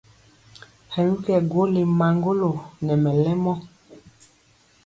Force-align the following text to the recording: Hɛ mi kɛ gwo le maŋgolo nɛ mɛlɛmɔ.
Hɛ 0.93 0.99
mi 1.09 1.15
kɛ 1.25 1.35
gwo 1.49 1.63
le 1.73 1.81
maŋgolo 1.99 2.51
nɛ 2.85 2.93
mɛlɛmɔ. 3.03 3.53